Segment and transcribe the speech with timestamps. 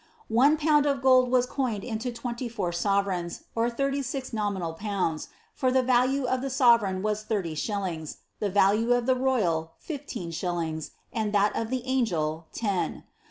[0.33, 5.27] One pound of gold was coined into twenty four sovereigns, or thirty six nominal pounds,
[5.53, 10.31] for the value of the sovereign was thirty shillings, the value of the royaK fifteen
[10.31, 13.03] shillings, and tliat of the angel, ten.